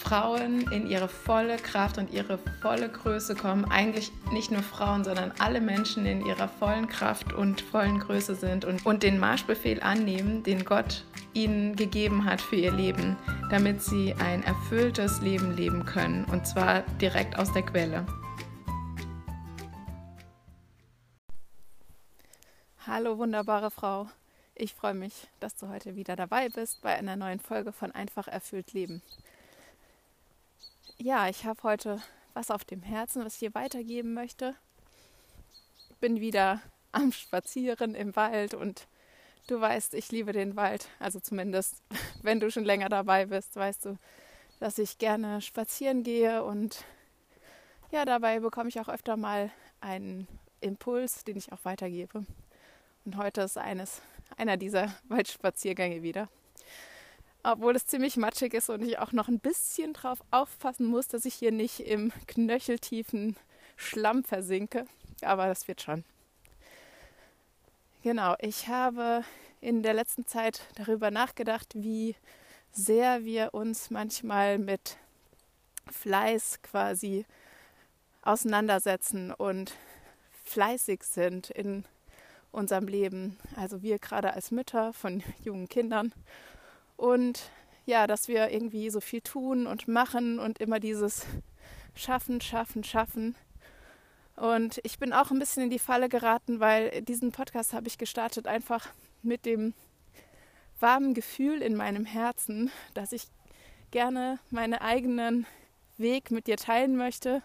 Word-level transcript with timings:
Frauen 0.00 0.62
in 0.72 0.88
ihre 0.88 1.08
volle 1.08 1.56
Kraft 1.56 1.98
und 1.98 2.10
ihre 2.10 2.38
volle 2.62 2.88
Größe 2.88 3.34
kommen. 3.36 3.66
Eigentlich 3.66 4.10
nicht 4.32 4.50
nur 4.50 4.62
Frauen, 4.62 5.04
sondern 5.04 5.32
alle 5.38 5.60
Menschen 5.60 6.06
in 6.06 6.24
ihrer 6.24 6.48
vollen 6.48 6.88
Kraft 6.88 7.34
und 7.34 7.60
vollen 7.60 8.00
Größe 8.00 8.34
sind 8.34 8.64
und, 8.64 8.84
und 8.86 9.02
den 9.02 9.18
Marschbefehl 9.18 9.80
annehmen, 9.82 10.42
den 10.42 10.64
Gott 10.64 11.04
ihnen 11.34 11.76
gegeben 11.76 12.24
hat 12.24 12.40
für 12.40 12.56
ihr 12.56 12.72
Leben, 12.72 13.16
damit 13.50 13.82
sie 13.82 14.14
ein 14.14 14.42
erfülltes 14.42 15.20
Leben 15.20 15.54
leben 15.54 15.84
können. 15.84 16.24
Und 16.24 16.46
zwar 16.46 16.80
direkt 17.00 17.38
aus 17.38 17.52
der 17.52 17.62
Quelle. 17.62 18.06
Hallo 22.86 23.18
wunderbare 23.18 23.70
Frau. 23.70 24.08
Ich 24.54 24.74
freue 24.74 24.94
mich, 24.94 25.28
dass 25.40 25.54
du 25.56 25.68
heute 25.68 25.94
wieder 25.94 26.16
dabei 26.16 26.48
bist 26.48 26.80
bei 26.82 26.96
einer 26.96 27.16
neuen 27.16 27.38
Folge 27.38 27.72
von 27.72 27.92
Einfach 27.92 28.26
erfüllt 28.28 28.72
Leben 28.72 29.02
ja, 31.00 31.28
ich 31.28 31.46
habe 31.46 31.62
heute 31.62 32.00
was 32.34 32.50
auf 32.50 32.64
dem 32.64 32.82
Herzen, 32.82 33.24
was 33.24 33.34
ich 33.34 33.40
dir 33.40 33.54
weitergeben 33.54 34.12
möchte. 34.14 34.54
Bin 35.98 36.20
wieder 36.20 36.60
am 36.92 37.12
Spazieren 37.12 37.94
im 37.94 38.14
Wald 38.16 38.54
und 38.54 38.86
du 39.46 39.60
weißt, 39.60 39.94
ich 39.94 40.12
liebe 40.12 40.32
den 40.32 40.56
Wald. 40.56 40.88
Also 40.98 41.18
zumindest, 41.18 41.82
wenn 42.22 42.40
du 42.40 42.50
schon 42.50 42.64
länger 42.64 42.88
dabei 42.88 43.26
bist, 43.26 43.56
weißt 43.56 43.86
du, 43.86 43.98
dass 44.58 44.78
ich 44.78 44.98
gerne 44.98 45.40
spazieren 45.40 46.02
gehe 46.02 46.44
und 46.44 46.84
ja, 47.90 48.04
dabei 48.04 48.40
bekomme 48.40 48.68
ich 48.68 48.78
auch 48.78 48.88
öfter 48.88 49.16
mal 49.16 49.50
einen 49.80 50.28
Impuls, 50.60 51.24
den 51.24 51.36
ich 51.36 51.50
auch 51.50 51.64
weitergebe. 51.64 52.26
Und 53.06 53.16
heute 53.16 53.40
ist 53.40 53.56
eines, 53.56 54.02
einer 54.36 54.58
dieser 54.58 54.94
Waldspaziergänge 55.08 56.02
wieder 56.02 56.28
obwohl 57.42 57.74
es 57.76 57.86
ziemlich 57.86 58.16
matschig 58.16 58.54
ist 58.54 58.70
und 58.70 58.82
ich 58.82 58.98
auch 58.98 59.12
noch 59.12 59.28
ein 59.28 59.40
bisschen 59.40 59.92
drauf 59.92 60.18
aufpassen 60.30 60.86
muss, 60.86 61.08
dass 61.08 61.24
ich 61.24 61.34
hier 61.34 61.52
nicht 61.52 61.80
im 61.80 62.12
knöcheltiefen 62.26 63.36
Schlamm 63.76 64.24
versinke. 64.24 64.86
Aber 65.22 65.46
das 65.46 65.68
wird 65.68 65.80
schon. 65.80 66.04
Genau, 68.02 68.34
ich 68.40 68.68
habe 68.68 69.24
in 69.60 69.82
der 69.82 69.94
letzten 69.94 70.26
Zeit 70.26 70.62
darüber 70.76 71.10
nachgedacht, 71.10 71.74
wie 71.74 72.16
sehr 72.72 73.24
wir 73.24 73.52
uns 73.52 73.90
manchmal 73.90 74.58
mit 74.58 74.96
Fleiß 75.90 76.62
quasi 76.62 77.26
auseinandersetzen 78.22 79.32
und 79.32 79.74
fleißig 80.44 81.02
sind 81.02 81.50
in 81.50 81.84
unserem 82.52 82.86
Leben. 82.86 83.38
Also 83.56 83.82
wir 83.82 83.98
gerade 83.98 84.32
als 84.32 84.50
Mütter 84.50 84.92
von 84.92 85.22
jungen 85.44 85.68
Kindern 85.68 86.12
und 87.00 87.50
ja, 87.86 88.06
dass 88.06 88.28
wir 88.28 88.50
irgendwie 88.50 88.90
so 88.90 89.00
viel 89.00 89.22
tun 89.22 89.66
und 89.66 89.88
machen 89.88 90.38
und 90.38 90.58
immer 90.58 90.80
dieses 90.80 91.24
Schaffen, 91.94 92.42
Schaffen, 92.42 92.84
Schaffen. 92.84 93.34
Und 94.36 94.80
ich 94.84 94.98
bin 94.98 95.14
auch 95.14 95.30
ein 95.30 95.38
bisschen 95.38 95.64
in 95.64 95.70
die 95.70 95.78
Falle 95.78 96.10
geraten, 96.10 96.60
weil 96.60 97.02
diesen 97.02 97.32
Podcast 97.32 97.72
habe 97.72 97.88
ich 97.88 97.96
gestartet 97.96 98.46
einfach 98.46 98.86
mit 99.22 99.46
dem 99.46 99.72
warmen 100.78 101.14
Gefühl 101.14 101.62
in 101.62 101.74
meinem 101.74 102.04
Herzen, 102.04 102.70
dass 102.92 103.12
ich 103.12 103.28
gerne 103.90 104.38
meinen 104.50 104.74
eigenen 104.74 105.46
Weg 105.96 106.30
mit 106.30 106.46
dir 106.46 106.56
teilen 106.56 106.96
möchte, 106.96 107.42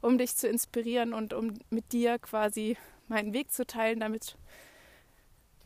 um 0.00 0.16
dich 0.16 0.34
zu 0.34 0.48
inspirieren 0.48 1.12
und 1.12 1.34
um 1.34 1.54
mit 1.68 1.92
dir 1.92 2.18
quasi 2.18 2.78
meinen 3.08 3.34
Weg 3.34 3.52
zu 3.52 3.66
teilen, 3.66 4.00
damit 4.00 4.36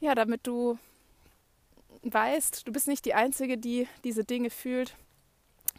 ja, 0.00 0.14
damit 0.14 0.46
du 0.46 0.78
weißt, 2.02 2.66
du 2.66 2.72
bist 2.72 2.88
nicht 2.88 3.04
die 3.04 3.14
Einzige, 3.14 3.58
die 3.58 3.88
diese 4.04 4.24
Dinge 4.24 4.50
fühlt 4.50 4.94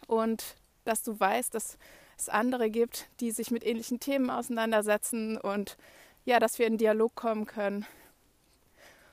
und 0.06 0.56
dass 0.84 1.02
du 1.02 1.18
weißt, 1.18 1.54
dass 1.54 1.78
es 2.18 2.28
andere 2.28 2.70
gibt, 2.70 3.08
die 3.20 3.30
sich 3.30 3.50
mit 3.50 3.64
ähnlichen 3.64 4.00
Themen 4.00 4.30
auseinandersetzen 4.30 5.38
und 5.38 5.76
ja, 6.24 6.38
dass 6.38 6.58
wir 6.58 6.66
in 6.66 6.78
Dialog 6.78 7.14
kommen 7.14 7.46
können. 7.46 7.86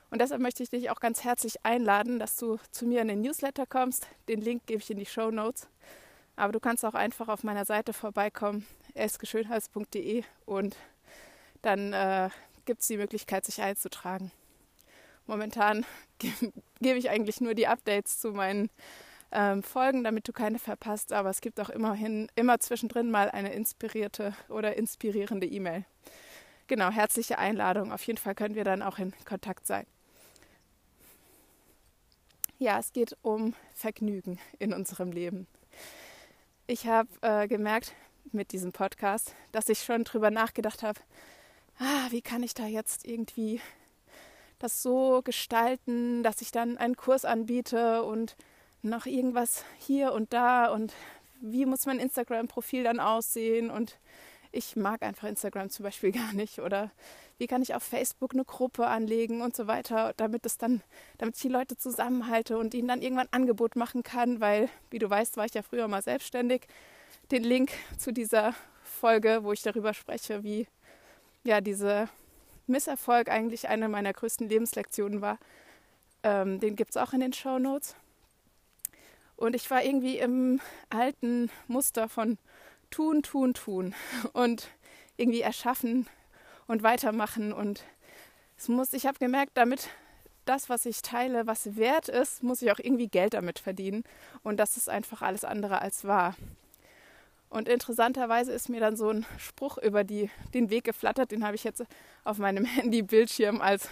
Und 0.09 0.21
deshalb 0.21 0.41
möchte 0.41 0.63
ich 0.63 0.69
dich 0.69 0.89
auch 0.89 0.99
ganz 0.99 1.23
herzlich 1.23 1.65
einladen, 1.65 2.19
dass 2.19 2.37
du 2.37 2.57
zu 2.71 2.85
mir 2.85 3.01
in 3.01 3.09
den 3.09 3.21
Newsletter 3.21 3.65
kommst. 3.65 4.07
Den 4.29 4.41
Link 4.41 4.65
gebe 4.65 4.81
ich 4.81 4.89
in 4.89 4.97
die 4.97 5.05
Show 5.05 5.31
Notes. 5.31 5.67
Aber 6.35 6.53
du 6.53 6.59
kannst 6.59 6.85
auch 6.85 6.93
einfach 6.93 7.27
auf 7.27 7.43
meiner 7.43 7.65
Seite 7.65 7.93
vorbeikommen, 7.93 8.65
eskeschönhals.de 8.93 10.23
und 10.45 10.75
dann 11.61 11.93
äh, 11.93 12.29
gibt 12.65 12.81
es 12.81 12.87
die 12.87 12.97
Möglichkeit, 12.97 13.45
sich 13.45 13.61
einzutragen. 13.61 14.31
Momentan 15.27 15.85
gebe 16.81 16.97
ich 16.97 17.09
eigentlich 17.09 17.41
nur 17.41 17.53
die 17.53 17.67
Updates 17.67 18.19
zu 18.19 18.31
meinen 18.31 18.69
ähm, 19.31 19.61
Folgen, 19.61 20.03
damit 20.03 20.27
du 20.27 20.33
keine 20.33 20.59
verpasst. 20.59 21.13
Aber 21.13 21.29
es 21.29 21.41
gibt 21.41 21.59
auch 21.59 21.69
immerhin 21.69 22.29
immer 22.35 22.59
zwischendrin 22.59 23.11
mal 23.11 23.29
eine 23.29 23.53
inspirierte 23.53 24.33
oder 24.49 24.75
inspirierende 24.75 25.45
E-Mail. 25.45 25.85
Genau, 26.67 26.89
herzliche 26.89 27.37
Einladung. 27.37 27.91
Auf 27.91 28.03
jeden 28.03 28.17
Fall 28.17 28.35
können 28.35 28.55
wir 28.55 28.63
dann 28.63 28.81
auch 28.81 28.99
in 28.99 29.13
Kontakt 29.25 29.67
sein. 29.67 29.85
Ja, 32.59 32.79
es 32.79 32.91
geht 32.91 33.15
um 33.21 33.53
Vergnügen 33.73 34.39
in 34.57 34.73
unserem 34.73 35.11
Leben. 35.11 35.45
Ich 36.65 36.87
habe 36.87 37.07
äh, 37.21 37.47
gemerkt 37.47 37.93
mit 38.31 38.51
diesem 38.51 38.71
Podcast, 38.71 39.35
dass 39.51 39.69
ich 39.69 39.83
schon 39.83 40.03
drüber 40.03 40.31
nachgedacht 40.31 40.83
habe, 40.83 40.99
ah, 41.79 42.07
wie 42.09 42.21
kann 42.21 42.43
ich 42.43 42.53
da 42.53 42.65
jetzt 42.65 43.05
irgendwie 43.05 43.61
das 44.59 44.81
so 44.81 45.21
gestalten, 45.23 46.23
dass 46.23 46.41
ich 46.41 46.51
dann 46.51 46.77
einen 46.77 46.95
Kurs 46.95 47.25
anbiete 47.25 48.03
und 48.03 48.35
noch 48.81 49.05
irgendwas 49.05 49.63
hier 49.79 50.13
und 50.13 50.33
da 50.33 50.67
und 50.71 50.93
wie 51.41 51.65
muss 51.65 51.85
mein 51.85 51.99
Instagram-Profil 51.99 52.83
dann 52.83 52.99
aussehen 52.99 53.69
und 53.69 53.97
ich 54.51 54.75
mag 54.75 55.03
einfach 55.03 55.27
Instagram 55.27 55.69
zum 55.69 55.83
Beispiel 55.83 56.11
gar 56.13 56.33
nicht 56.33 56.59
oder 56.59 56.91
wie 57.37 57.47
kann 57.47 57.61
ich 57.61 57.75
auf 57.75 57.83
Facebook 57.83 58.33
eine 58.33 58.45
Gruppe 58.45 58.87
anlegen 58.87 59.41
und 59.41 59.55
so 59.55 59.67
weiter, 59.67 60.13
damit 60.17 60.45
es 60.45 60.57
dann, 60.57 60.81
damit 61.19 61.35
ich 61.35 61.41
die 61.41 61.49
Leute 61.49 61.77
zusammenhalte 61.77 62.57
und 62.57 62.73
ihnen 62.73 62.87
dann 62.87 63.01
irgendwann 63.01 63.27
ein 63.27 63.41
Angebot 63.41 63.75
machen 63.75 64.01
kann, 64.01 64.39
weil, 64.39 64.69
wie 64.89 64.97
du 64.97 65.07
weißt, 65.07 65.37
war 65.37 65.45
ich 65.45 65.53
ja 65.53 65.61
früher 65.61 65.87
mal 65.87 66.01
selbstständig. 66.01 66.67
Den 67.29 67.43
Link 67.43 67.71
zu 67.97 68.11
dieser 68.11 68.55
Folge, 68.83 69.39
wo 69.43 69.53
ich 69.53 69.61
darüber 69.61 69.93
spreche, 69.93 70.43
wie 70.43 70.67
ja 71.43 71.61
diese 71.61 72.09
Misserfolg 72.67 73.29
eigentlich 73.29 73.67
eine 73.69 73.89
meiner 73.89 74.13
größten 74.13 74.47
Lebenslektionen 74.47 75.21
war. 75.21 75.39
Ähm, 76.23 76.59
den 76.59 76.75
gibt 76.75 76.91
es 76.91 76.97
auch 76.97 77.13
in 77.13 77.19
den 77.19 77.33
Show 77.33 77.59
Notes. 77.59 77.95
Und 79.35 79.55
ich 79.55 79.69
war 79.69 79.83
irgendwie 79.83 80.17
im 80.17 80.59
alten 80.89 81.51
Muster 81.67 82.09
von 82.09 82.37
tun, 82.89 83.21
tun, 83.21 83.53
tun 83.53 83.93
und 84.33 84.69
irgendwie 85.15 85.41
erschaffen 85.41 86.07
und 86.67 86.83
weitermachen. 86.83 87.53
Und 87.53 87.83
es 88.57 88.67
muss, 88.67 88.93
ich 88.93 89.05
habe 89.05 89.19
gemerkt, 89.19 89.51
damit 89.55 89.89
das, 90.45 90.69
was 90.69 90.85
ich 90.85 91.01
teile, 91.01 91.45
was 91.45 91.75
wert 91.75 92.09
ist, 92.09 92.41
muss 92.41 92.61
ich 92.61 92.71
auch 92.71 92.79
irgendwie 92.79 93.07
Geld 93.07 93.33
damit 93.33 93.59
verdienen. 93.59 94.03
Und 94.43 94.57
das 94.57 94.77
ist 94.77 94.89
einfach 94.89 95.21
alles 95.21 95.43
andere 95.43 95.81
als 95.81 96.05
wahr. 96.05 96.35
Und 97.49 97.69
interessanterweise 97.69 98.51
ist 98.51 98.69
mir 98.69 98.79
dann 98.79 98.97
so 98.97 99.09
ein 99.09 99.25
Spruch 99.37 99.77
über 99.77 100.03
die, 100.03 100.29
den 100.53 100.69
Weg 100.69 100.83
geflattert, 100.83 101.31
den 101.31 101.45
habe 101.45 101.55
ich 101.55 101.63
jetzt 101.63 101.83
auf 102.23 102.37
meinem 102.37 102.65
Handy-Bildschirm 102.65 103.61
als 103.61 103.89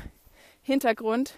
Hintergrund. 0.62 1.36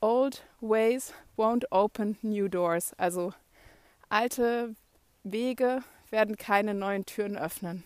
Old 0.00 0.44
ways 0.60 1.14
won't 1.36 1.64
open 1.70 2.18
new 2.20 2.48
doors. 2.48 2.92
Also 2.98 3.32
alte 4.10 4.74
Wege 5.22 5.82
werden 6.10 6.36
keine 6.36 6.74
neuen 6.74 7.06
Türen 7.06 7.38
öffnen. 7.38 7.84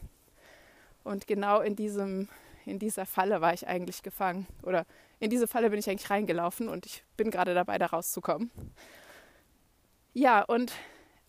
Und 1.04 1.26
genau 1.26 1.60
in, 1.60 1.76
diesem, 1.76 2.28
in 2.66 2.78
dieser 2.78 3.06
Falle 3.06 3.40
war 3.40 3.54
ich 3.54 3.68
eigentlich 3.68 4.02
gefangen. 4.02 4.46
Oder 4.62 4.84
in 5.20 5.30
diese 5.30 5.46
Falle 5.46 5.70
bin 5.70 5.78
ich 5.78 5.88
eigentlich 5.88 6.10
reingelaufen 6.10 6.68
und 6.68 6.86
ich 6.86 7.04
bin 7.16 7.30
gerade 7.30 7.54
dabei, 7.54 7.78
da 7.78 7.86
rauszukommen. 7.86 8.50
Ja, 10.12 10.42
und 10.42 10.72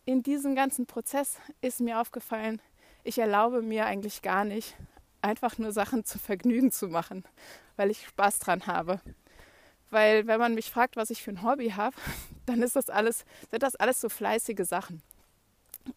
in 0.05 0.23
diesem 0.23 0.55
ganzen 0.55 0.85
Prozess 0.85 1.37
ist 1.61 1.81
mir 1.81 1.99
aufgefallen, 1.99 2.61
ich 3.03 3.17
erlaube 3.17 3.61
mir 3.61 3.85
eigentlich 3.85 4.21
gar 4.21 4.43
nicht, 4.43 4.75
einfach 5.21 5.57
nur 5.57 5.71
Sachen 5.71 6.05
zu 6.05 6.19
Vergnügen 6.19 6.71
zu 6.71 6.87
machen, 6.87 7.23
weil 7.75 7.91
ich 7.91 8.07
Spaß 8.07 8.39
dran 8.39 8.67
habe. 8.67 8.99
Weil 9.89 10.27
wenn 10.27 10.39
man 10.39 10.55
mich 10.55 10.69
fragt, 10.69 10.95
was 10.95 11.09
ich 11.09 11.23
für 11.23 11.31
ein 11.31 11.43
Hobby 11.43 11.71
habe, 11.71 11.95
dann 12.45 12.61
ist 12.61 12.75
das 12.75 12.89
alles, 12.89 13.25
sind 13.49 13.63
das 13.63 13.75
alles 13.75 14.01
so 14.01 14.09
fleißige 14.09 14.65
Sachen. 14.65 15.01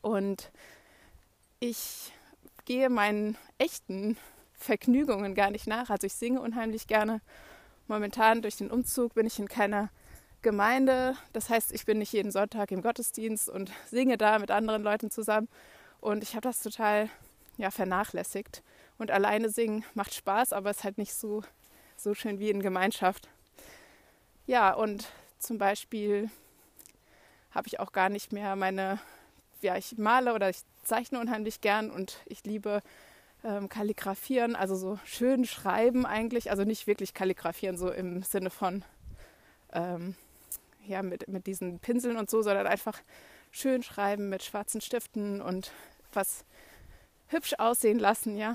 Und 0.00 0.50
ich 1.60 2.12
gehe 2.64 2.88
meinen 2.88 3.36
echten 3.58 4.16
Vergnügungen 4.54 5.34
gar 5.34 5.50
nicht 5.50 5.66
nach. 5.66 5.90
Also 5.90 6.06
ich 6.06 6.14
singe 6.14 6.40
unheimlich 6.40 6.86
gerne. 6.86 7.20
Momentan 7.88 8.42
durch 8.42 8.56
den 8.56 8.70
Umzug 8.70 9.14
bin 9.14 9.26
ich 9.26 9.38
in 9.38 9.48
keiner 9.48 9.90
Gemeinde. 10.42 11.16
Das 11.32 11.48
heißt, 11.48 11.72
ich 11.72 11.86
bin 11.86 11.98
nicht 11.98 12.12
jeden 12.12 12.30
Sonntag 12.30 12.70
im 12.70 12.82
Gottesdienst 12.82 13.48
und 13.48 13.70
singe 13.86 14.18
da 14.18 14.38
mit 14.38 14.50
anderen 14.50 14.82
Leuten 14.82 15.10
zusammen. 15.10 15.48
Und 16.00 16.22
ich 16.22 16.32
habe 16.32 16.42
das 16.42 16.60
total 16.60 17.08
ja, 17.56 17.70
vernachlässigt. 17.70 18.62
Und 18.98 19.10
alleine 19.10 19.48
singen 19.48 19.84
macht 19.94 20.14
Spaß, 20.14 20.52
aber 20.52 20.70
ist 20.70 20.84
halt 20.84 20.98
nicht 20.98 21.14
so, 21.14 21.42
so 21.96 22.14
schön 22.14 22.38
wie 22.38 22.50
in 22.50 22.60
Gemeinschaft. 22.60 23.28
Ja, 24.46 24.74
und 24.74 25.08
zum 25.38 25.58
Beispiel 25.58 26.30
habe 27.52 27.68
ich 27.68 27.80
auch 27.80 27.92
gar 27.92 28.08
nicht 28.08 28.32
mehr 28.32 28.56
meine, 28.56 28.98
ja, 29.60 29.76
ich 29.76 29.98
male 29.98 30.34
oder 30.34 30.50
ich 30.50 30.62
zeichne 30.82 31.20
unheimlich 31.20 31.60
gern 31.60 31.90
und 31.90 32.18
ich 32.26 32.44
liebe 32.44 32.82
ähm, 33.44 33.68
Kalligrafieren, 33.68 34.56
also 34.56 34.74
so 34.74 34.98
schön 35.04 35.44
schreiben 35.44 36.06
eigentlich, 36.06 36.50
also 36.50 36.64
nicht 36.64 36.86
wirklich 36.86 37.14
kalligrafieren, 37.14 37.76
so 37.76 37.90
im 37.90 38.22
Sinne 38.22 38.50
von 38.50 38.84
ähm, 39.72 40.16
ja, 40.86 41.02
mit, 41.02 41.28
mit 41.28 41.46
diesen 41.46 41.78
Pinseln 41.78 42.16
und 42.16 42.30
so, 42.30 42.42
sondern 42.42 42.66
einfach 42.66 43.00
schön 43.50 43.82
schreiben 43.82 44.28
mit 44.28 44.42
schwarzen 44.42 44.80
Stiften 44.80 45.40
und 45.40 45.72
was 46.12 46.44
hübsch 47.28 47.54
aussehen 47.58 47.98
lassen, 47.98 48.36
ja. 48.36 48.54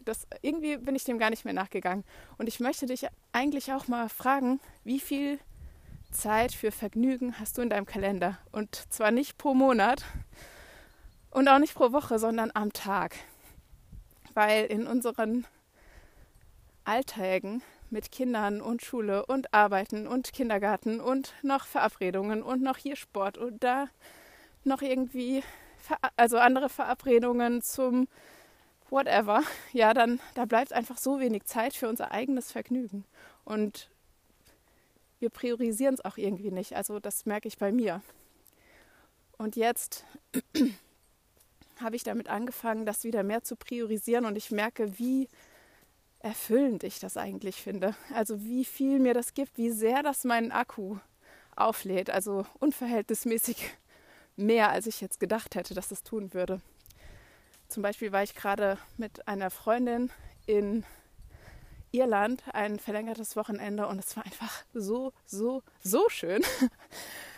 Das, 0.00 0.26
irgendwie 0.42 0.76
bin 0.76 0.94
ich 0.94 1.04
dem 1.04 1.18
gar 1.18 1.30
nicht 1.30 1.46
mehr 1.46 1.54
nachgegangen. 1.54 2.04
Und 2.36 2.46
ich 2.46 2.60
möchte 2.60 2.84
dich 2.84 3.06
eigentlich 3.32 3.72
auch 3.72 3.88
mal 3.88 4.10
fragen, 4.10 4.60
wie 4.84 5.00
viel 5.00 5.38
Zeit 6.12 6.52
für 6.52 6.70
Vergnügen 6.70 7.38
hast 7.38 7.56
du 7.56 7.62
in 7.62 7.70
deinem 7.70 7.86
Kalender? 7.86 8.38
Und 8.52 8.92
zwar 8.92 9.10
nicht 9.10 9.38
pro 9.38 9.54
Monat 9.54 10.04
und 11.30 11.48
auch 11.48 11.58
nicht 11.58 11.74
pro 11.74 11.92
Woche, 11.92 12.18
sondern 12.18 12.50
am 12.52 12.72
Tag 12.72 13.16
weil 14.34 14.66
in 14.66 14.86
unseren 14.86 15.46
Alltagen 16.84 17.62
mit 17.90 18.10
Kindern 18.10 18.60
und 18.60 18.82
Schule 18.82 19.26
und 19.26 19.52
Arbeiten 19.54 20.06
und 20.06 20.32
Kindergarten 20.32 21.00
und 21.00 21.34
noch 21.42 21.66
Verabredungen 21.66 22.42
und 22.42 22.62
noch 22.62 22.76
hier 22.76 22.96
Sport 22.96 23.38
und 23.38 23.62
da 23.62 23.88
noch 24.64 24.82
irgendwie, 24.82 25.42
also 26.16 26.38
andere 26.38 26.68
Verabredungen 26.68 27.62
zum 27.62 28.08
whatever, 28.90 29.42
ja, 29.72 29.94
dann 29.94 30.20
da 30.34 30.44
bleibt 30.44 30.72
einfach 30.72 30.98
so 30.98 31.20
wenig 31.20 31.44
Zeit 31.44 31.74
für 31.74 31.88
unser 31.88 32.12
eigenes 32.12 32.52
Vergnügen. 32.52 33.04
Und 33.44 33.90
wir 35.18 35.30
priorisieren 35.30 35.94
es 35.94 36.04
auch 36.04 36.16
irgendwie 36.16 36.50
nicht. 36.50 36.76
Also 36.76 37.00
das 37.00 37.26
merke 37.26 37.48
ich 37.48 37.58
bei 37.58 37.72
mir. 37.72 38.02
Und 39.36 39.56
jetzt 39.56 40.04
habe 41.80 41.96
ich 41.96 42.04
damit 42.04 42.28
angefangen, 42.28 42.86
das 42.86 43.04
wieder 43.04 43.22
mehr 43.22 43.42
zu 43.42 43.56
priorisieren 43.56 44.26
und 44.26 44.36
ich 44.36 44.50
merke, 44.50 44.98
wie 44.98 45.28
erfüllend 46.24 46.84
ich 46.84 47.00
das 47.00 47.18
eigentlich 47.18 47.56
finde. 47.56 47.94
Also 48.14 48.42
wie 48.42 48.64
viel 48.64 48.98
mir 48.98 49.12
das 49.12 49.34
gibt, 49.34 49.58
wie 49.58 49.70
sehr 49.70 50.02
das 50.02 50.24
meinen 50.24 50.52
Akku 50.52 50.96
auflädt. 51.54 52.08
Also 52.08 52.46
unverhältnismäßig 52.60 53.70
mehr, 54.34 54.70
als 54.70 54.86
ich 54.86 55.02
jetzt 55.02 55.20
gedacht 55.20 55.54
hätte, 55.54 55.74
dass 55.74 55.90
es 55.90 56.02
tun 56.02 56.32
würde. 56.32 56.62
Zum 57.68 57.82
Beispiel 57.82 58.10
war 58.10 58.22
ich 58.22 58.34
gerade 58.34 58.78
mit 58.96 59.28
einer 59.28 59.50
Freundin 59.50 60.10
in 60.46 60.84
Irland 61.92 62.42
ein 62.54 62.78
verlängertes 62.78 63.36
Wochenende 63.36 63.86
und 63.86 63.98
es 63.98 64.16
war 64.16 64.24
einfach 64.24 64.64
so, 64.72 65.12
so, 65.26 65.62
so 65.82 66.08
schön. 66.08 66.42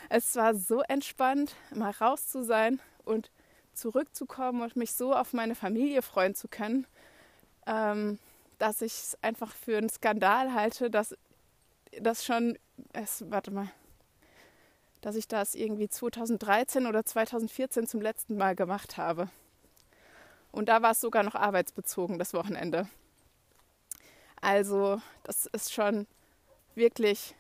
Es 0.09 0.37
war 0.37 0.55
so 0.55 0.83
entspannt, 0.83 1.57
mal 1.75 1.91
raus 1.91 2.29
zu 2.29 2.45
sein 2.45 2.79
und 3.05 3.33
zurückzukommen 3.73 4.63
und 4.63 4.77
mich 4.77 4.93
so 4.93 5.13
auf 5.13 5.33
meine 5.33 5.57
Familie 5.57 6.01
freuen 6.01 6.37
zu 6.37 6.47
können, 6.47 6.87
ähm, 7.67 8.21
dass 8.59 8.83
ich 8.83 8.93
es 8.93 9.19
einfach 9.23 9.55
für 9.55 9.79
einen 9.79 9.89
Skandal 9.89 10.55
halte, 10.55 10.91
dass 10.91 11.15
das 12.01 12.25
schon, 12.25 12.59
es, 12.93 13.25
warte 13.31 13.51
mal, 13.51 13.71
dass 15.01 15.17
ich 15.17 15.29
das 15.29 15.55
irgendwie 15.55 15.89
2013 15.89 16.87
oder 16.87 17.05
2014 17.05 17.87
zum 17.87 18.01
letzten 18.01 18.37
Mal 18.37 18.57
gemacht 18.57 18.97
habe. 18.97 19.29
Und 20.53 20.69
da 20.69 20.83
war 20.83 20.93
es 20.93 21.01
sogar 21.01 21.23
noch 21.23 21.35
arbeitsbezogen, 21.35 22.19
das 22.19 22.33
Wochenende. 22.33 22.89
Also, 24.41 25.01
das 25.25 25.47
ist 25.47 25.73
schon 25.73 26.07
wirklich 26.75 27.35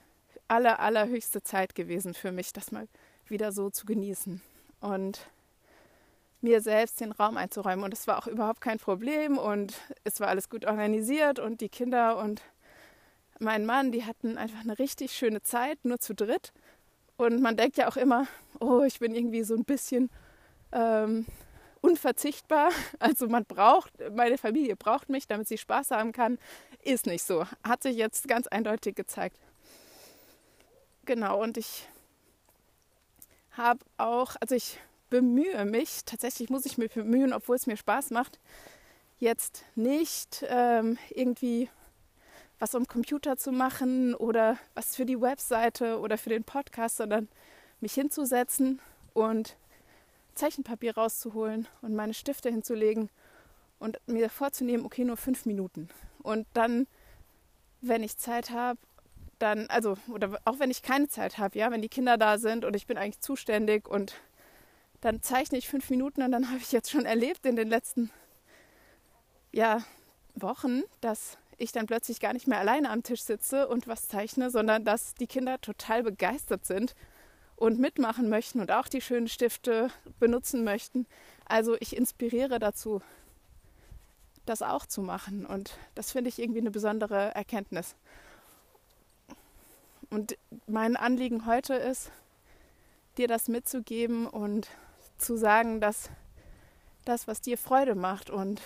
aller, 0.48 0.80
allerhöchste 0.80 1.42
Zeit 1.42 1.74
gewesen 1.74 2.14
für 2.14 2.32
mich, 2.32 2.52
das 2.52 2.72
mal 2.72 2.88
wieder 3.26 3.52
so 3.52 3.70
zu 3.70 3.86
genießen. 3.86 4.42
Und 4.80 5.26
mir 6.40 6.60
selbst 6.60 7.00
den 7.00 7.12
Raum 7.12 7.36
einzuräumen. 7.36 7.84
Und 7.84 7.92
es 7.92 8.06
war 8.06 8.18
auch 8.18 8.26
überhaupt 8.26 8.60
kein 8.60 8.78
Problem 8.78 9.38
und 9.38 9.74
es 10.04 10.20
war 10.20 10.28
alles 10.28 10.48
gut 10.48 10.64
organisiert 10.64 11.38
und 11.38 11.60
die 11.60 11.68
Kinder 11.68 12.18
und 12.18 12.42
mein 13.38 13.66
Mann, 13.66 13.92
die 13.92 14.04
hatten 14.04 14.38
einfach 14.38 14.60
eine 14.60 14.78
richtig 14.78 15.12
schöne 15.12 15.42
Zeit, 15.42 15.84
nur 15.84 15.98
zu 15.98 16.14
dritt. 16.14 16.52
Und 17.16 17.40
man 17.40 17.56
denkt 17.56 17.76
ja 17.76 17.88
auch 17.88 17.96
immer, 17.96 18.26
oh, 18.60 18.82
ich 18.82 18.98
bin 18.98 19.14
irgendwie 19.14 19.42
so 19.42 19.54
ein 19.54 19.64
bisschen 19.64 20.10
ähm, 20.72 21.26
unverzichtbar. 21.80 22.70
Also 22.98 23.28
man 23.28 23.44
braucht, 23.44 23.92
meine 24.14 24.38
Familie 24.38 24.76
braucht 24.76 25.08
mich, 25.08 25.26
damit 25.26 25.48
sie 25.48 25.58
Spaß 25.58 25.90
haben 25.90 26.12
kann. 26.12 26.38
Ist 26.82 27.06
nicht 27.06 27.24
so. 27.24 27.46
Hat 27.62 27.82
sich 27.82 27.96
jetzt 27.96 28.28
ganz 28.28 28.46
eindeutig 28.46 28.94
gezeigt. 28.94 29.36
Genau, 31.04 31.40
und 31.42 31.56
ich 31.56 31.86
habe 33.52 33.80
auch, 33.96 34.36
also 34.40 34.54
ich 34.54 34.78
bemühe 35.10 35.64
mich, 35.64 36.04
tatsächlich 36.04 36.50
muss 36.50 36.66
ich 36.66 36.78
mich 36.78 36.92
bemühen, 36.92 37.32
obwohl 37.32 37.56
es 37.56 37.66
mir 37.66 37.76
Spaß 37.76 38.10
macht, 38.10 38.38
jetzt 39.18 39.64
nicht 39.74 40.44
ähm, 40.48 40.98
irgendwie 41.10 41.68
was 42.58 42.74
am 42.74 42.86
Computer 42.86 43.36
zu 43.36 43.52
machen 43.52 44.14
oder 44.14 44.58
was 44.74 44.96
für 44.96 45.04
die 45.04 45.20
Webseite 45.20 46.00
oder 46.00 46.16
für 46.18 46.30
den 46.30 46.44
Podcast, 46.44 46.96
sondern 46.96 47.28
mich 47.80 47.94
hinzusetzen 47.94 48.80
und 49.12 49.56
Zeichenpapier 50.34 50.96
rauszuholen 50.96 51.66
und 51.82 51.94
meine 51.94 52.14
Stifte 52.14 52.50
hinzulegen 52.50 53.10
und 53.78 53.98
mir 54.06 54.30
vorzunehmen, 54.30 54.86
okay, 54.86 55.04
nur 55.04 55.16
fünf 55.16 55.46
Minuten. 55.46 55.88
Und 56.22 56.46
dann, 56.54 56.86
wenn 57.80 58.02
ich 58.02 58.16
Zeit 58.16 58.50
habe, 58.50 58.78
dann, 59.38 59.66
also, 59.68 59.96
oder 60.08 60.38
auch 60.44 60.58
wenn 60.58 60.70
ich 60.70 60.82
keine 60.82 61.08
Zeit 61.08 61.38
habe, 61.38 61.58
ja, 61.58 61.70
wenn 61.70 61.82
die 61.82 61.88
Kinder 61.88 62.16
da 62.16 62.38
sind 62.38 62.64
und 62.64 62.74
ich 62.74 62.86
bin 62.86 62.96
eigentlich 62.96 63.20
zuständig 63.20 63.86
und 63.86 64.14
dann 65.00 65.22
zeichne 65.22 65.58
ich 65.58 65.68
fünf 65.68 65.90
Minuten 65.90 66.22
und 66.22 66.32
dann 66.32 66.48
habe 66.48 66.58
ich 66.58 66.72
jetzt 66.72 66.90
schon 66.90 67.04
erlebt 67.04 67.46
in 67.46 67.56
den 67.56 67.68
letzten 67.68 68.10
ja, 69.52 69.82
Wochen, 70.34 70.82
dass 71.00 71.38
ich 71.58 71.72
dann 71.72 71.86
plötzlich 71.86 72.20
gar 72.20 72.32
nicht 72.32 72.46
mehr 72.46 72.58
alleine 72.58 72.90
am 72.90 73.02
Tisch 73.02 73.22
sitze 73.22 73.68
und 73.68 73.88
was 73.88 74.08
zeichne, 74.08 74.50
sondern 74.50 74.84
dass 74.84 75.14
die 75.14 75.26
Kinder 75.26 75.60
total 75.60 76.02
begeistert 76.02 76.66
sind 76.66 76.94
und 77.56 77.78
mitmachen 77.78 78.28
möchten 78.28 78.60
und 78.60 78.70
auch 78.70 78.88
die 78.88 79.00
schönen 79.00 79.28
Stifte 79.28 79.88
benutzen 80.18 80.64
möchten. 80.64 81.06
Also 81.46 81.76
ich 81.80 81.96
inspiriere 81.96 82.58
dazu, 82.58 83.00
das 84.44 84.62
auch 84.62 84.86
zu 84.86 85.02
machen. 85.02 85.46
Und 85.46 85.78
das 85.94 86.12
finde 86.12 86.28
ich 86.28 86.38
irgendwie 86.38 86.60
eine 86.60 86.70
besondere 86.70 87.34
Erkenntnis. 87.34 87.94
Und 90.10 90.36
mein 90.66 90.96
Anliegen 90.96 91.46
heute 91.46 91.74
ist, 91.74 92.10
dir 93.18 93.28
das 93.28 93.48
mitzugeben 93.48 94.26
und 94.26 94.68
zu 95.18 95.36
sagen, 95.36 95.80
dass 95.80 96.10
das, 97.04 97.26
was 97.26 97.40
dir 97.40 97.58
Freude 97.58 97.94
macht 97.94 98.30
und 98.30 98.60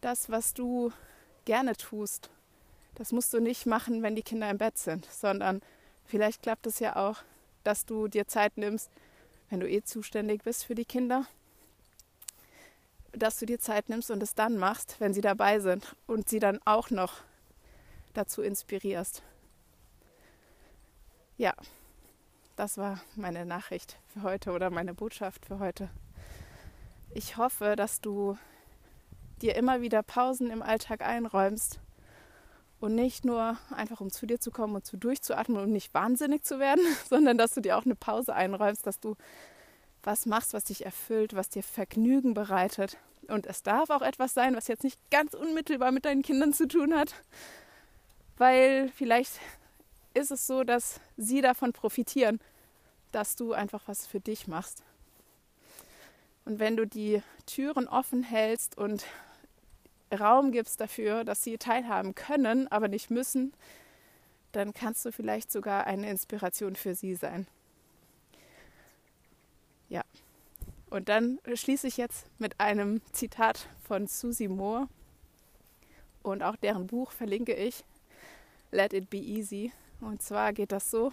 das, 0.00 0.30
was 0.30 0.54
du 0.54 0.92
gerne 1.44 1.76
tust, 1.76 2.30
das 2.94 3.12
musst 3.12 3.32
du 3.32 3.40
nicht 3.40 3.66
machen, 3.66 4.02
wenn 4.02 4.16
die 4.16 4.22
Kinder 4.22 4.50
im 4.50 4.58
Bett 4.58 4.78
sind, 4.78 5.06
sondern 5.06 5.62
vielleicht 6.04 6.42
klappt 6.42 6.66
es 6.66 6.78
ja 6.80 6.96
auch, 6.96 7.18
dass 7.64 7.86
du 7.86 8.08
dir 8.08 8.26
Zeit 8.26 8.56
nimmst, 8.56 8.90
wenn 9.50 9.60
du 9.60 9.68
eh 9.68 9.82
zuständig 9.82 10.42
bist 10.42 10.64
für 10.64 10.74
die 10.74 10.84
Kinder, 10.84 11.26
dass 13.12 13.38
du 13.38 13.46
dir 13.46 13.58
Zeit 13.58 13.88
nimmst 13.88 14.10
und 14.10 14.22
es 14.22 14.34
dann 14.34 14.58
machst, 14.58 14.96
wenn 14.98 15.14
sie 15.14 15.20
dabei 15.20 15.60
sind 15.60 15.96
und 16.06 16.28
sie 16.28 16.40
dann 16.40 16.60
auch 16.64 16.90
noch 16.90 17.22
dazu 18.14 18.42
inspirierst. 18.42 19.22
Ja, 21.36 21.54
das 22.58 22.76
war 22.76 23.00
meine 23.14 23.46
Nachricht 23.46 23.98
für 24.12 24.22
heute 24.22 24.50
oder 24.50 24.70
meine 24.70 24.92
Botschaft 24.92 25.46
für 25.46 25.60
heute. 25.60 25.88
Ich 27.14 27.36
hoffe, 27.36 27.76
dass 27.76 28.00
du 28.00 28.36
dir 29.40 29.54
immer 29.54 29.80
wieder 29.80 30.02
Pausen 30.02 30.50
im 30.50 30.60
Alltag 30.60 31.02
einräumst 31.02 31.78
und 32.80 32.96
nicht 32.96 33.24
nur 33.24 33.56
einfach 33.70 34.00
um 34.00 34.10
zu 34.10 34.26
dir 34.26 34.40
zu 34.40 34.50
kommen 34.50 34.74
und 34.74 34.84
zu 34.84 34.96
durchzuatmen 34.96 35.62
und 35.62 35.70
nicht 35.70 35.94
wahnsinnig 35.94 36.42
zu 36.42 36.58
werden, 36.58 36.84
sondern 37.08 37.38
dass 37.38 37.54
du 37.54 37.60
dir 37.60 37.78
auch 37.78 37.84
eine 37.84 37.94
Pause 37.94 38.34
einräumst, 38.34 38.84
dass 38.88 38.98
du 38.98 39.14
was 40.02 40.26
machst, 40.26 40.52
was 40.52 40.64
dich 40.64 40.84
erfüllt, 40.84 41.36
was 41.36 41.50
dir 41.50 41.62
Vergnügen 41.62 42.34
bereitet. 42.34 42.98
Und 43.28 43.46
es 43.46 43.62
darf 43.62 43.90
auch 43.90 44.02
etwas 44.02 44.34
sein, 44.34 44.56
was 44.56 44.66
jetzt 44.66 44.82
nicht 44.82 44.98
ganz 45.12 45.32
unmittelbar 45.32 45.92
mit 45.92 46.04
deinen 46.04 46.22
Kindern 46.22 46.52
zu 46.52 46.66
tun 46.66 46.96
hat, 46.96 47.14
weil 48.36 48.90
vielleicht 48.96 49.38
ist 50.18 50.30
es 50.30 50.46
so, 50.46 50.64
dass 50.64 51.00
sie 51.16 51.40
davon 51.40 51.72
profitieren, 51.72 52.40
dass 53.12 53.36
du 53.36 53.52
einfach 53.52 53.82
was 53.86 54.06
für 54.06 54.20
dich 54.20 54.46
machst. 54.46 54.82
Und 56.44 56.58
wenn 56.58 56.76
du 56.76 56.86
die 56.86 57.22
Türen 57.46 57.88
offen 57.88 58.22
hältst 58.22 58.76
und 58.76 59.04
Raum 60.12 60.52
gibst 60.52 60.80
dafür, 60.80 61.24
dass 61.24 61.44
sie 61.44 61.58
teilhaben 61.58 62.14
können, 62.14 62.68
aber 62.68 62.88
nicht 62.88 63.10
müssen, 63.10 63.52
dann 64.52 64.72
kannst 64.72 65.04
du 65.04 65.12
vielleicht 65.12 65.52
sogar 65.52 65.86
eine 65.86 66.08
Inspiration 66.10 66.74
für 66.74 66.94
sie 66.94 67.14
sein. 67.14 67.46
Ja. 69.88 70.02
Und 70.90 71.10
dann 71.10 71.38
schließe 71.52 71.86
ich 71.86 71.98
jetzt 71.98 72.26
mit 72.38 72.58
einem 72.58 73.02
Zitat 73.12 73.68
von 73.86 74.06
Susie 74.06 74.48
Moore 74.48 74.88
und 76.22 76.42
auch 76.42 76.56
deren 76.56 76.86
Buch 76.86 77.12
verlinke 77.12 77.54
ich. 77.54 77.84
Let 78.70 78.94
it 78.94 79.10
be 79.10 79.18
easy. 79.18 79.72
Und 80.00 80.22
zwar 80.22 80.52
geht 80.52 80.72
das 80.72 80.90
so. 80.90 81.12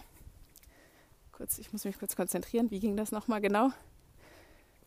Kurz, 1.32 1.58
ich 1.58 1.72
muss 1.72 1.84
mich 1.84 1.98
kurz 1.98 2.16
konzentrieren. 2.16 2.70
Wie 2.70 2.80
ging 2.80 2.96
das 2.96 3.12
nochmal 3.12 3.40
genau? 3.40 3.70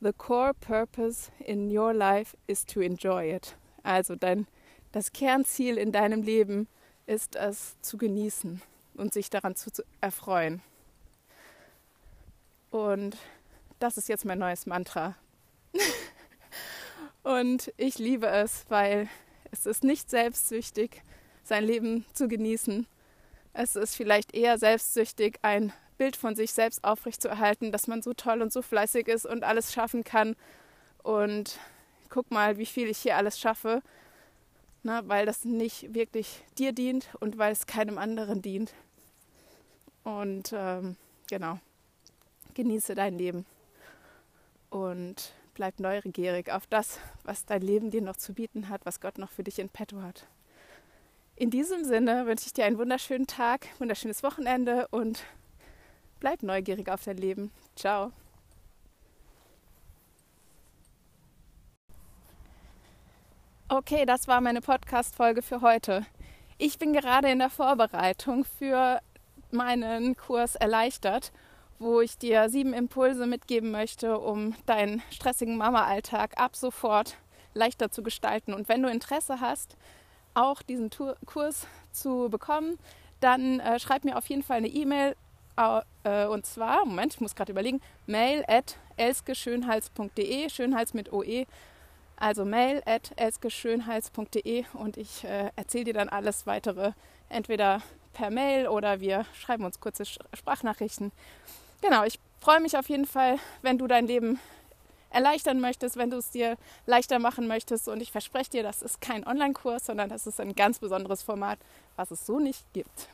The 0.01 0.13
core 0.13 0.53
purpose 0.53 1.31
in 1.39 1.75
your 1.75 1.93
life 1.93 2.37
is 2.47 2.65
to 2.65 2.79
enjoy 2.79 3.35
it. 3.35 3.57
Also 3.83 4.15
dein, 4.15 4.47
das 4.91 5.11
Kernziel 5.11 5.77
in 5.77 5.91
deinem 5.91 6.23
Leben 6.23 6.67
ist 7.05 7.35
es 7.35 7.79
zu 7.81 7.97
genießen 7.97 8.61
und 8.95 9.13
sich 9.13 9.29
daran 9.29 9.55
zu, 9.55 9.71
zu 9.71 9.83
erfreuen. 9.99 10.61
Und 12.71 13.17
das 13.79 13.97
ist 13.97 14.09
jetzt 14.09 14.25
mein 14.25 14.39
neues 14.39 14.65
Mantra. 14.65 15.15
und 17.23 17.73
ich 17.77 17.97
liebe 17.97 18.27
es, 18.27 18.65
weil 18.69 19.09
es 19.51 19.65
ist 19.65 19.83
nicht 19.83 20.09
selbstsüchtig, 20.09 21.01
sein 21.43 21.63
Leben 21.63 22.05
zu 22.13 22.27
genießen. 22.27 22.87
Es 23.61 23.75
ist 23.75 23.97
vielleicht 23.97 24.33
eher 24.33 24.57
selbstsüchtig, 24.57 25.37
ein 25.41 25.73
Bild 25.97 26.15
von 26.15 26.33
sich 26.33 26.53
selbst 26.53 26.81
aufrechtzuerhalten, 26.85 27.73
dass 27.73 27.87
man 27.87 28.01
so 28.01 28.13
toll 28.13 28.41
und 28.41 28.53
so 28.53 28.61
fleißig 28.61 29.09
ist 29.09 29.25
und 29.25 29.43
alles 29.43 29.73
schaffen 29.73 30.05
kann. 30.05 30.37
Und 31.03 31.59
guck 32.07 32.31
mal, 32.31 32.57
wie 32.57 32.65
viel 32.65 32.87
ich 32.87 32.99
hier 32.99 33.17
alles 33.17 33.37
schaffe, 33.37 33.81
na, 34.81 35.05
weil 35.09 35.25
das 35.25 35.43
nicht 35.43 35.93
wirklich 35.93 36.41
dir 36.57 36.71
dient 36.71 37.09
und 37.19 37.37
weil 37.37 37.51
es 37.51 37.67
keinem 37.67 37.97
anderen 37.97 38.41
dient. 38.41 38.73
Und 40.05 40.53
ähm, 40.55 40.95
genau, 41.29 41.59
genieße 42.53 42.95
dein 42.95 43.17
Leben 43.17 43.45
und 44.69 45.33
bleib 45.53 45.81
neugierig 45.81 46.49
auf 46.49 46.65
das, 46.67 46.97
was 47.25 47.43
dein 47.45 47.61
Leben 47.61 47.91
dir 47.91 48.01
noch 48.01 48.15
zu 48.15 48.31
bieten 48.31 48.69
hat, 48.69 48.85
was 48.85 49.01
Gott 49.01 49.17
noch 49.17 49.31
für 49.31 49.43
dich 49.43 49.59
in 49.59 49.67
petto 49.67 50.01
hat. 50.01 50.27
In 51.39 51.49
diesem 51.49 51.85
Sinne 51.85 52.25
wünsche 52.25 52.47
ich 52.47 52.53
dir 52.53 52.65
einen 52.65 52.77
wunderschönen 52.77 53.25
Tag, 53.25 53.67
wunderschönes 53.79 54.23
Wochenende 54.23 54.87
und 54.89 55.23
bleib 56.19 56.43
neugierig 56.43 56.91
auf 56.91 57.03
dein 57.03 57.17
Leben. 57.17 57.51
Ciao. 57.75 58.11
Okay, 63.69 64.05
das 64.05 64.27
war 64.27 64.41
meine 64.41 64.61
Podcast-Folge 64.61 65.41
für 65.41 65.61
heute. 65.61 66.05
Ich 66.57 66.77
bin 66.77 66.91
gerade 66.93 67.31
in 67.31 67.39
der 67.39 67.49
Vorbereitung 67.49 68.43
für 68.43 68.99
meinen 69.49 70.17
Kurs 70.17 70.55
Erleichtert 70.55 71.31
wo 71.79 72.01
ich 72.01 72.17
dir 72.17 72.49
sieben 72.49 72.73
Impulse 72.73 73.25
mitgeben 73.25 73.71
möchte, 73.71 74.19
um 74.19 74.53
deinen 74.65 75.01
stressigen 75.11 75.57
Mama-Alltag 75.57 76.33
ab 76.37 76.55
sofort 76.55 77.15
leichter 77.53 77.89
zu 77.89 78.03
gestalten. 78.03 78.53
Und 78.53 78.67
wenn 78.67 78.83
du 78.83 78.89
Interesse 78.89 79.39
hast, 79.39 79.77
auch 80.39 80.61
diesen 80.61 80.89
Tour 80.89 81.15
Kurs 81.25 81.67
zu 81.91 82.29
bekommen, 82.29 82.77
dann 83.19 83.59
äh, 83.59 83.79
schreib 83.79 84.05
mir 84.05 84.17
auf 84.17 84.27
jeden 84.27 84.43
Fall 84.43 84.57
eine 84.57 84.67
E-Mail. 84.67 85.15
Äh, 86.03 86.25
und 86.25 86.45
zwar, 86.45 86.85
Moment, 86.85 87.13
ich 87.15 87.21
muss 87.21 87.35
gerade 87.35 87.51
überlegen, 87.51 87.81
mail 88.07 88.45
at 88.47 88.77
elskeschönhals.de, 88.97 90.49
Schönhals 90.49 90.93
mit 90.93 91.11
OE. 91.11 91.45
Also 92.15 92.45
mail 92.45 92.81
at 92.85 93.11
elskeschönhals.de 93.15 94.65
und 94.73 94.97
ich 94.97 95.23
äh, 95.23 95.51
erzähle 95.55 95.85
dir 95.85 95.93
dann 95.93 96.09
alles 96.09 96.47
weitere, 96.47 96.91
entweder 97.29 97.81
per 98.13 98.29
Mail 98.29 98.67
oder 98.67 98.99
wir 98.99 99.25
schreiben 99.33 99.63
uns 99.63 99.79
kurze 99.79 100.05
Sprachnachrichten 100.05 101.11
genau, 101.81 102.03
ich 102.03 102.19
freue 102.39 102.59
mich 102.59 102.77
auf 102.77 102.89
jeden 102.89 103.05
Fall, 103.05 103.37
wenn 103.61 103.77
du 103.77 103.87
dein 103.87 104.07
Leben 104.07 104.39
erleichtern 105.09 105.59
möchtest, 105.59 105.97
wenn 105.97 106.09
du 106.09 106.17
es 106.17 106.29
dir 106.29 106.57
leichter 106.85 107.19
machen 107.19 107.47
möchtest. 107.47 107.87
Und 107.87 108.01
ich 108.01 108.11
verspreche 108.11 108.49
dir, 108.51 108.63
das 108.63 108.81
ist 108.81 109.01
kein 109.01 109.25
Online-Kurs, 109.25 109.85
sondern 109.85 110.09
das 110.09 110.27
ist 110.27 110.39
ein 110.39 110.55
ganz 110.55 110.79
besonderes 110.79 111.23
Format, 111.23 111.59
was 111.95 112.11
es 112.11 112.25
so 112.25 112.39
nicht 112.39 112.65
gibt. 112.73 113.09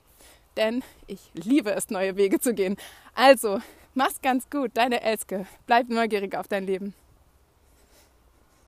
Denn 0.58 0.84
ich 1.08 1.20
liebe 1.34 1.72
es, 1.72 1.90
neue 1.90 2.16
Wege 2.16 2.40
zu 2.40 2.54
gehen. 2.54 2.78
Also, 3.14 3.60
mach's 3.94 4.22
ganz 4.22 4.50
gut, 4.50 4.72
deine 4.76 5.02
Elske. 5.02 5.46
Bleib 5.68 5.90
neugierig 5.90 6.36
auf 6.36 6.48
dein 6.48 6.66
Leben. 6.66 6.94